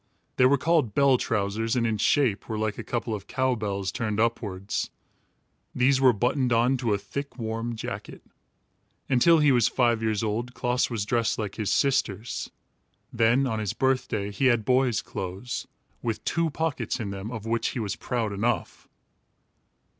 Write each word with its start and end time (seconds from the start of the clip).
They 0.37 0.47
were 0.47 0.57
called 0.57 0.95
bell 0.95 1.19
trousers, 1.19 1.75
and 1.75 1.85
in 1.85 1.99
shape 1.99 2.49
were 2.49 2.57
like 2.57 2.79
a 2.79 2.83
couple 2.83 3.13
of 3.13 3.27
cow 3.27 3.53
bells 3.53 3.91
turned 3.91 4.19
upwards. 4.19 4.89
These 5.75 6.01
were 6.01 6.11
buttoned 6.11 6.51
on 6.51 6.75
to 6.77 6.95
a 6.95 6.97
thick 6.97 7.37
warm 7.37 7.75
jacket. 7.75 8.23
Until 9.09 9.37
he 9.37 9.51
was 9.51 9.67
five 9.67 10.01
years 10.01 10.23
old, 10.23 10.55
Klaas 10.55 10.89
was 10.89 11.05
dressed 11.05 11.37
like 11.37 11.53
his 11.53 11.71
sisters. 11.71 12.49
Then, 13.13 13.45
on 13.45 13.59
his 13.59 13.73
birthday, 13.73 14.31
he 14.31 14.45
had 14.47 14.65
boy's 14.65 15.03
clothes, 15.03 15.67
with 16.01 16.25
two 16.25 16.49
pockets 16.49 16.99
in 16.99 17.11
them, 17.11 17.29
of 17.29 17.45
which 17.45 17.67
he 17.67 17.79
was 17.79 17.95
proud 17.95 18.33
enough. 18.33 18.87